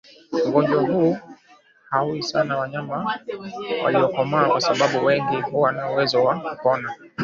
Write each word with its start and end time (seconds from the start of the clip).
Ugonjwa 0.47 0.81
huu 0.81 1.17
hauui 1.89 2.23
sana 2.23 2.57
wanyama 2.57 3.15
waliokomaa 3.83 4.49
kwa 4.49 4.61
sababu 4.61 5.05
wengi 5.05 5.41
huwa 5.41 5.71
na 5.71 5.91
uwezo 5.91 6.23
wa 6.23 6.39
kupona 6.39 6.95